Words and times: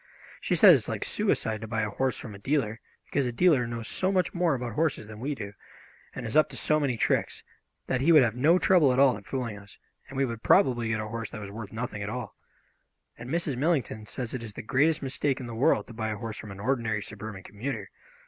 She 0.39 0.55
says 0.55 0.71
it 0.71 0.81
is 0.81 0.89
like 0.89 1.05
suicide 1.05 1.61
to 1.61 1.67
buy 1.67 1.83
a 1.83 1.91
horse 1.91 2.17
from 2.17 2.33
a 2.33 2.39
dealer, 2.39 2.79
because 3.05 3.27
a 3.27 3.31
dealer 3.31 3.67
knows 3.67 3.87
so 3.87 4.11
much 4.11 4.33
more 4.33 4.55
about 4.55 4.73
horses 4.73 5.05
than 5.05 5.19
we 5.19 5.35
do, 5.35 5.53
and 6.15 6.25
is 6.25 6.35
up 6.35 6.49
to 6.49 6.57
so 6.57 6.79
many 6.79 6.97
tricks, 6.97 7.43
that 7.85 8.01
he 8.01 8.11
would 8.11 8.23
have 8.23 8.33
no 8.35 8.57
trouble 8.57 8.91
at 8.91 8.97
all 8.97 9.15
in 9.15 9.21
fooling 9.21 9.59
us, 9.59 9.77
and 10.09 10.17
we 10.17 10.25
would 10.25 10.41
probably 10.41 10.89
get 10.89 10.99
a 10.99 11.07
horse 11.07 11.29
that 11.29 11.39
was 11.39 11.51
worth 11.51 11.71
nothing 11.71 12.01
at 12.01 12.09
all. 12.09 12.35
And 13.15 13.29
Mrs. 13.29 13.57
Millington 13.57 14.07
says 14.07 14.33
it 14.33 14.43
is 14.43 14.53
the 14.53 14.63
greatest 14.63 15.03
mistake 15.03 15.39
in 15.39 15.45
the 15.45 15.53
world 15.53 15.85
to 15.85 15.93
buy 15.93 16.09
a 16.09 16.17
horse 16.17 16.39
from 16.39 16.49
an 16.49 16.59
ordinary 16.59 17.03
suburban 17.03 17.43
commuter. 17.43 17.91